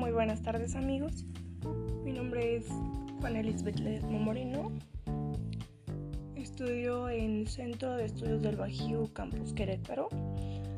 buenas 0.00 0.42
tardes 0.42 0.74
amigos. 0.74 1.26
Mi 2.02 2.12
nombre 2.12 2.56
es 2.56 2.66
Juan 3.20 3.36
Elizabeth 3.36 3.78
Ledesma 3.78 4.18
Moreno. 4.18 4.72
Estudio 6.34 7.10
en 7.10 7.46
Centro 7.46 7.92
de 7.96 8.06
Estudios 8.06 8.40
del 8.40 8.56
Bajío, 8.56 9.12
Campus 9.12 9.52
Querétaro. 9.52 10.08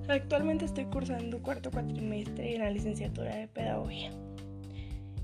Actualmente 0.08 0.64
estoy 0.64 0.86
cursando 0.86 1.40
cuarto 1.40 1.70
cuatrimestre 1.70 2.56
en 2.56 2.62
la 2.62 2.70
licenciatura 2.70 3.36
de 3.36 3.46
Pedagogía. 3.48 4.10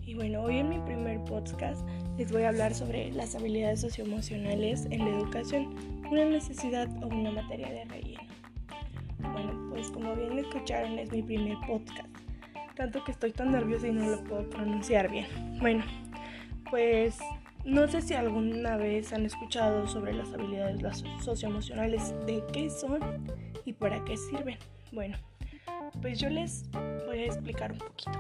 Y 0.03 0.15
bueno, 0.15 0.43
hoy 0.43 0.59
en 0.59 0.69
mi 0.69 0.79
primer 0.79 1.23
podcast 1.25 1.85
les 2.17 2.31
voy 2.31 2.43
a 2.43 2.51
hablar 2.51 2.75
sobre 2.75 3.11
las 3.13 3.35
habilidades 3.35 3.81
socioemocionales 3.81 4.87
en 4.91 5.05
la 5.05 5.19
educación, 5.19 5.75
una 6.11 6.25
necesidad 6.25 6.89
o 7.03 7.09
una 7.09 7.33
materia 7.33 7.71
de 7.71 7.85
relleno. 7.87 8.23
Bueno, 9.33 9.69
pues 9.71 9.91
como 9.91 10.15
bien 10.15 10.39
escucharon 10.39 10.99
es 10.99 11.11
mi 11.11 11.23
primer 11.23 11.57
podcast 11.67 12.10
tanto 12.81 13.05
que 13.05 13.13
estoy 13.13 13.33
tan 13.33 13.53
nerviosa 13.53 13.89
y 13.89 13.93
no 13.93 14.09
lo 14.09 14.25
puedo 14.25 14.49
pronunciar 14.49 15.11
bien. 15.11 15.27
Bueno, 15.61 15.85
pues 16.71 17.19
no 17.63 17.87
sé 17.89 18.01
si 18.01 18.15
alguna 18.15 18.79
vez 18.79 19.13
han 19.13 19.27
escuchado 19.27 19.87
sobre 19.87 20.15
las 20.15 20.33
habilidades 20.33 21.05
socioemocionales, 21.23 22.15
de 22.25 22.43
qué 22.55 22.71
son 22.71 23.01
y 23.67 23.75
para 23.75 24.03
qué 24.07 24.17
sirven. 24.17 24.57
Bueno, 24.93 25.19
pues 26.01 26.19
yo 26.19 26.31
les 26.31 26.71
voy 27.07 27.19
a 27.19 27.27
explicar 27.27 27.73
un 27.73 27.79
poquito. 27.81 28.19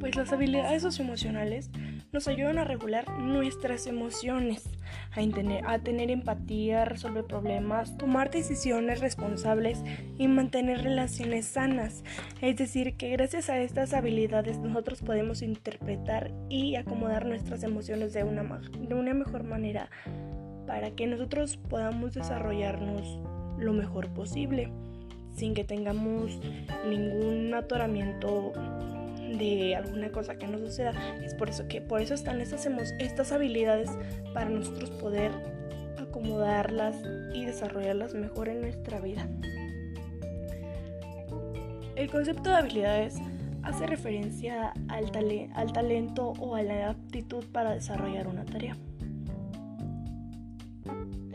Pues 0.00 0.16
las 0.16 0.32
habilidades 0.32 0.82
socioemocionales 0.82 1.70
nos 2.12 2.28
ayudan 2.28 2.58
a 2.58 2.64
regular 2.64 3.08
nuestras 3.18 3.86
emociones, 3.86 4.64
a, 5.12 5.72
a 5.72 5.78
tener 5.78 6.10
empatía, 6.10 6.84
resolver 6.84 7.24
problemas, 7.24 7.96
tomar 7.96 8.30
decisiones 8.30 9.00
responsables 9.00 9.82
y 10.18 10.28
mantener 10.28 10.82
relaciones 10.82 11.46
sanas. 11.46 12.04
Es 12.40 12.56
decir, 12.56 12.96
que 12.96 13.10
gracias 13.10 13.48
a 13.48 13.58
estas 13.58 13.94
habilidades 13.94 14.58
nosotros 14.58 15.02
podemos 15.02 15.42
interpretar 15.42 16.32
y 16.48 16.76
acomodar 16.76 17.26
nuestras 17.26 17.62
emociones 17.62 18.12
de 18.12 18.24
una, 18.24 18.42
de 18.42 18.94
una 18.94 19.14
mejor 19.14 19.44
manera 19.44 19.90
para 20.66 20.90
que 20.90 21.06
nosotros 21.06 21.56
podamos 21.56 22.14
desarrollarnos 22.14 23.20
lo 23.58 23.72
mejor 23.72 24.08
posible 24.12 24.70
sin 25.36 25.54
que 25.54 25.64
tengamos 25.64 26.40
ningún 26.88 27.52
atoramiento 27.54 28.52
de 29.38 29.76
alguna 29.76 30.10
cosa 30.10 30.36
que 30.36 30.46
nos 30.46 30.60
suceda. 30.60 30.92
Es 31.22 31.34
por 31.34 31.48
eso 31.48 31.66
que 31.68 31.80
por 31.80 32.00
eso 32.00 32.14
están 32.14 32.40
estas, 32.40 32.66
estas 32.98 33.32
habilidades 33.32 33.90
para 34.34 34.50
nosotros 34.50 34.90
poder 34.90 35.32
acomodarlas 35.98 36.96
y 37.34 37.44
desarrollarlas 37.44 38.14
mejor 38.14 38.48
en 38.48 38.60
nuestra 38.60 39.00
vida. 39.00 39.28
El 41.96 42.10
concepto 42.10 42.50
de 42.50 42.56
habilidades 42.56 43.16
hace 43.62 43.86
referencia 43.86 44.72
al, 44.88 45.10
al 45.54 45.72
talento 45.72 46.34
o 46.38 46.54
a 46.54 46.62
la 46.62 46.90
aptitud 46.90 47.44
para 47.52 47.72
desarrollar 47.72 48.28
una 48.28 48.44
tarea. 48.44 48.76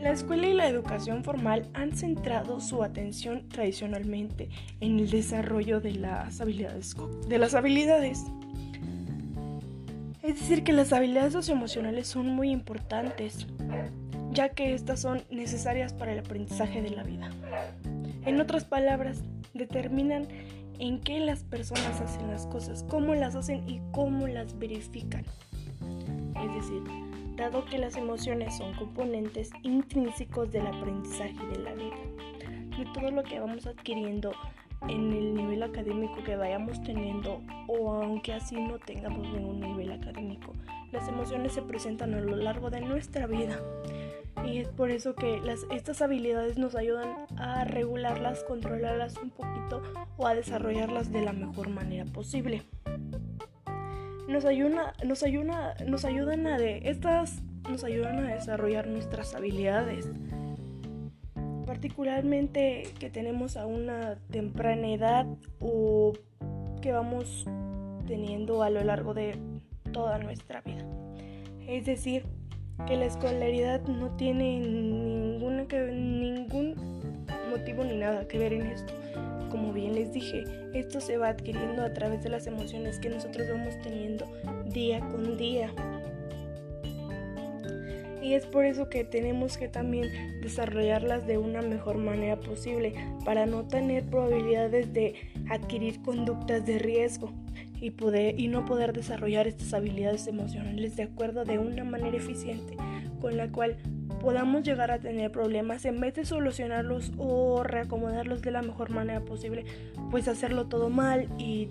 La 0.02 0.10
escuela 0.10 0.48
y 0.48 0.54
la 0.54 0.66
educación 0.66 1.22
formal 1.22 1.70
han 1.74 1.96
centrado 1.96 2.60
su 2.60 2.82
atención 2.82 3.48
tradicionalmente 3.48 4.48
en 4.80 4.98
el 4.98 5.08
desarrollo 5.08 5.80
de 5.80 5.92
las 5.92 6.40
habilidades. 6.40 6.96
De 7.28 7.38
las 7.38 7.54
habilidades. 7.54 8.24
Es 10.20 10.40
decir, 10.40 10.64
que 10.64 10.72
las 10.72 10.92
habilidades 10.92 11.32
socioemocionales 11.32 12.08
son 12.08 12.26
muy 12.26 12.50
importantes, 12.50 13.46
ya 14.32 14.48
que 14.48 14.74
estas 14.74 14.98
son 14.98 15.22
necesarias 15.30 15.92
para 15.92 16.14
el 16.14 16.18
aprendizaje 16.18 16.82
de 16.82 16.90
la 16.90 17.04
vida. 17.04 17.30
En 18.24 18.40
otras 18.40 18.64
palabras, 18.64 19.22
determinan 19.54 20.26
en 20.80 20.98
qué 20.98 21.20
las 21.20 21.44
personas 21.44 22.00
hacen 22.00 22.28
las 22.28 22.48
cosas, 22.48 22.84
cómo 22.88 23.14
las 23.14 23.36
hacen 23.36 23.68
y 23.68 23.80
cómo 23.92 24.26
las 24.26 24.58
verifican. 24.58 25.24
Es 26.34 26.54
decir, 26.56 27.11
dado 27.36 27.64
que 27.64 27.78
las 27.78 27.96
emociones 27.96 28.56
son 28.56 28.74
componentes 28.74 29.50
intrínsecos 29.62 30.50
del 30.50 30.66
aprendizaje 30.66 31.46
de 31.52 31.58
la 31.58 31.72
vida, 31.74 31.96
de 32.76 32.86
todo 32.94 33.10
lo 33.10 33.22
que 33.22 33.40
vamos 33.40 33.66
adquiriendo 33.66 34.32
en 34.88 35.12
el 35.12 35.34
nivel 35.34 35.62
académico 35.62 36.22
que 36.24 36.36
vayamos 36.36 36.82
teniendo 36.82 37.40
o 37.68 37.92
aunque 37.92 38.32
así 38.32 38.56
no 38.60 38.78
tengamos 38.78 39.28
ningún 39.28 39.60
nivel 39.60 39.92
académico. 39.92 40.52
Las 40.90 41.08
emociones 41.08 41.52
se 41.52 41.62
presentan 41.62 42.14
a 42.14 42.20
lo 42.20 42.36
largo 42.36 42.68
de 42.70 42.80
nuestra 42.80 43.26
vida 43.26 43.60
y 44.44 44.58
es 44.58 44.68
por 44.68 44.90
eso 44.90 45.14
que 45.14 45.40
estas 45.70 46.02
habilidades 46.02 46.58
nos 46.58 46.74
ayudan 46.74 47.26
a 47.36 47.64
regularlas, 47.64 48.44
controlarlas 48.44 49.16
un 49.18 49.30
poquito 49.30 49.82
o 50.16 50.26
a 50.26 50.34
desarrollarlas 50.34 51.12
de 51.12 51.22
la 51.22 51.32
mejor 51.32 51.68
manera 51.68 52.04
posible 52.06 52.62
nos 54.28 54.44
ayuda, 54.44 54.94
nos 55.04 55.22
ayuda, 55.22 55.74
nos 55.86 56.04
ayudan 56.04 56.46
a 56.46 56.58
de 56.58 56.82
estas 56.84 57.42
nos 57.70 57.84
ayudan 57.84 58.18
a 58.18 58.34
desarrollar 58.34 58.86
nuestras 58.86 59.34
habilidades. 59.34 60.10
Particularmente 61.66 62.88
que 62.98 63.08
tenemos 63.08 63.56
a 63.56 63.66
una 63.66 64.16
temprana 64.30 64.88
edad 64.88 65.26
o 65.60 66.12
que 66.80 66.92
vamos 66.92 67.46
teniendo 68.06 68.62
a 68.62 68.70
lo 68.70 68.82
largo 68.82 69.14
de 69.14 69.36
toda 69.92 70.18
nuestra 70.18 70.60
vida. 70.62 70.84
Es 71.66 71.86
decir, 71.86 72.24
que 72.86 72.96
la 72.96 73.06
escolaridad 73.06 73.80
no 73.82 74.16
tiene 74.16 74.58
ninguna 74.60 75.66
que, 75.66 75.78
ningún 75.92 76.74
motivo 77.50 77.84
ni 77.84 77.96
nada 77.96 78.26
que 78.26 78.38
ver 78.38 78.52
en 78.54 78.66
esto. 78.66 78.92
Como 79.52 79.70
bien 79.74 79.94
les 79.94 80.14
dije, 80.14 80.44
esto 80.72 81.02
se 81.02 81.18
va 81.18 81.28
adquiriendo 81.28 81.82
a 81.82 81.92
través 81.92 82.22
de 82.22 82.30
las 82.30 82.46
emociones 82.46 82.98
que 82.98 83.10
nosotros 83.10 83.46
vamos 83.50 83.78
teniendo 83.82 84.24
día 84.72 85.00
con 85.00 85.36
día. 85.36 85.70
Y 88.22 88.32
es 88.32 88.46
por 88.46 88.64
eso 88.64 88.88
que 88.88 89.04
tenemos 89.04 89.58
que 89.58 89.68
también 89.68 90.40
desarrollarlas 90.40 91.26
de 91.26 91.36
una 91.36 91.60
mejor 91.60 91.98
manera 91.98 92.40
posible 92.40 92.94
para 93.26 93.44
no 93.44 93.68
tener 93.68 94.04
probabilidades 94.04 94.90
de 94.94 95.16
adquirir 95.50 96.00
conductas 96.00 96.64
de 96.64 96.78
riesgo 96.78 97.30
y, 97.78 97.90
poder, 97.90 98.40
y 98.40 98.48
no 98.48 98.64
poder 98.64 98.94
desarrollar 98.94 99.46
estas 99.48 99.74
habilidades 99.74 100.28
emocionales 100.28 100.96
de 100.96 101.02
acuerdo 101.02 101.44
de 101.44 101.58
una 101.58 101.84
manera 101.84 102.16
eficiente 102.16 102.74
con 103.22 103.36
la 103.36 103.48
cual 103.48 103.76
podamos 104.20 104.64
llegar 104.64 104.90
a 104.90 104.98
tener 104.98 105.30
problemas, 105.30 105.84
en 105.84 106.00
vez 106.00 106.14
de 106.14 106.24
solucionarlos 106.24 107.12
o 107.16 107.62
reacomodarlos 107.62 108.42
de 108.42 108.50
la 108.50 108.62
mejor 108.62 108.90
manera 108.90 109.20
posible, 109.20 109.64
pues 110.10 110.26
hacerlo 110.26 110.66
todo 110.66 110.90
mal 110.90 111.28
y 111.38 111.70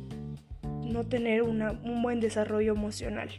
no 0.63 1.03
tener 1.03 1.43
un 1.43 2.01
buen 2.01 2.21
desarrollo 2.21 2.71
emocional. 2.73 3.29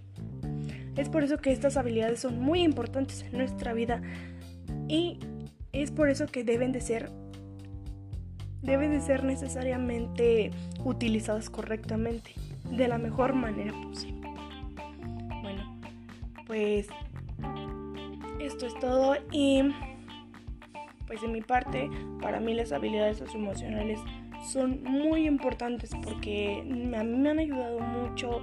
Es 0.95 1.09
por 1.09 1.25
eso 1.25 1.39
que 1.39 1.53
estas 1.53 1.79
habilidades 1.79 2.21
son 2.21 2.39
muy 2.39 2.61
importantes 2.61 3.23
en 3.23 3.39
nuestra 3.39 3.73
vida 3.73 4.03
y 4.89 5.19
es 5.73 5.91
por 5.91 6.11
eso 6.11 6.27
que 6.27 6.45
deben 6.45 6.73
de 6.73 6.83
ser 6.83 7.11
deben 8.61 8.93
de 8.93 9.01
ser 9.01 9.25
necesariamente 9.25 10.53
utilizadas 10.85 11.51
correctamente, 11.51 12.33
de 12.71 12.87
la 12.89 12.99
mejor 12.99 13.33
manera 13.35 13.73
posible. 13.83 14.29
Bueno, 15.43 15.81
pues 16.47 16.87
esto 18.45 18.67
es 18.67 18.79
todo 18.79 19.17
y 19.31 19.63
pues 21.07 21.21
de 21.21 21.29
mi 21.29 21.43
parte, 21.43 21.91
para 22.21 22.41
mí 22.41 22.55
las 22.55 22.73
habilidades 22.73 23.19
socioemocionales 23.19 23.99
son 24.51 24.83
muy 24.83 25.27
importantes 25.27 25.91
porque 26.03 26.61
a 26.61 27.05
mí 27.05 27.17
me 27.19 27.31
han 27.31 27.39
ayudado 27.39 27.81
mucho. 27.81 28.41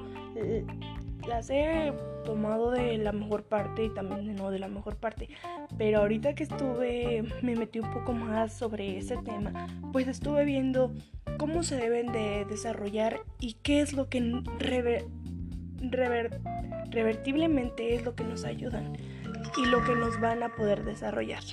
Las 1.28 1.50
he 1.50 1.92
tomado 2.26 2.70
de 2.72 2.98
la 3.00 3.12
mejor 3.12 3.44
parte 3.44 3.86
y 3.86 3.90
también 3.90 4.36
no 4.36 4.52
de 4.52 4.60
la 4.60 4.68
mejor 4.68 4.98
parte. 4.98 5.30
Pero 5.78 6.00
ahorita 6.00 6.36
que 6.36 6.44
estuve, 6.44 7.24
me 7.42 7.56
metí 7.56 7.80
un 7.80 7.92
poco 7.92 8.14
más 8.14 8.54
sobre 8.54 8.98
ese 8.98 9.18
tema, 9.18 9.68
pues 9.92 10.08
estuve 10.08 10.46
viendo 10.46 10.94
cómo 11.38 11.64
se 11.64 11.76
deben 11.76 12.12
de 12.12 12.46
desarrollar 12.46 13.22
y 13.40 13.54
qué 13.64 13.82
es 13.82 13.94
lo 13.94 14.10
que 14.10 14.44
revertiblemente 16.92 17.96
es 17.96 18.06
lo 18.06 18.16
que 18.16 18.24
nos 18.24 18.46
ayudan 18.46 18.94
y 19.58 19.66
lo 19.66 19.84
que 19.84 19.96
nos 19.96 20.20
van 20.20 20.44
a 20.44 20.50
poder 20.50 20.84
desarrollar. 20.84 21.44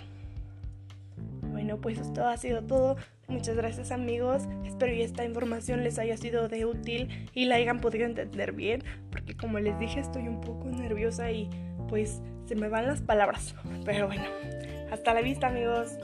Bueno, 1.43 1.81
pues 1.81 1.99
esto 1.99 2.27
ha 2.27 2.37
sido 2.37 2.63
todo. 2.63 2.97
Muchas 3.29 3.57
gracias 3.57 3.91
amigos. 3.91 4.43
Espero 4.65 4.93
que 4.93 5.05
esta 5.05 5.25
información 5.25 5.83
les 5.83 5.99
haya 5.99 6.17
sido 6.17 6.49
de 6.49 6.65
útil 6.65 7.29
y 7.35 7.47
la 7.47 7.57
hayan 7.57 7.81
podido 7.81 8.05
entender 8.05 8.53
bien, 8.53 8.85
porque 9.11 9.37
como 9.37 9.59
les 9.59 9.79
dije 9.79 10.01
estoy 10.01 10.29
un 10.29 10.41
poco 10.41 10.67
nerviosa 10.67 11.33
y 11.33 11.49
pues 11.89 12.21
se 12.45 12.55
me 12.55 12.69
van 12.69 12.87
las 12.87 13.01
palabras. 13.01 13.55
Pero 13.85 14.07
bueno, 14.07 14.25
hasta 14.91 15.15
la 15.15 15.23
vista 15.23 15.49
amigos. 15.49 15.99